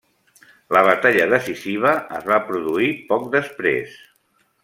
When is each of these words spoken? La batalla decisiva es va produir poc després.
La 0.75 0.79
batalla 0.87 1.27
decisiva 1.33 1.91
es 2.21 2.25
va 2.33 2.39
produir 2.49 2.89
poc 3.13 3.31
després. 3.39 3.95